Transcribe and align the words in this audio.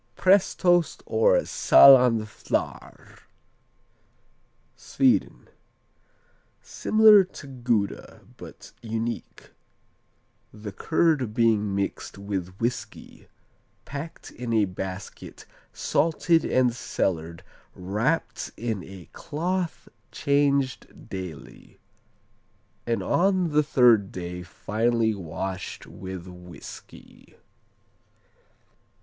Prestost 0.15 1.03
or 1.05 1.37
Saaland 1.41 2.25
Flarr 2.25 3.19
Sweden 4.75 5.47
Similar 6.63 7.23
to 7.23 7.45
Gouda, 7.45 8.21
but 8.35 8.71
unique 8.81 9.51
the 10.51 10.71
curd 10.71 11.35
being 11.35 11.75
mixed 11.75 12.17
with 12.17 12.57
whiskey, 12.59 13.27
packed 13.85 14.31
in 14.31 14.53
a 14.53 14.65
basket, 14.65 15.45
salted 15.71 16.45
and 16.45 16.73
cellared, 16.75 17.43
wrapped 17.75 18.49
in 18.57 18.83
a 18.83 19.07
cloth 19.13 19.87
changed 20.11 21.09
daily; 21.09 21.77
and 22.87 23.03
on 23.03 23.49
the 23.51 23.61
third 23.61 24.11
day 24.11 24.41
finally 24.41 25.13
washed 25.13 25.85
with 25.85 26.25
whiskey. 26.25 27.35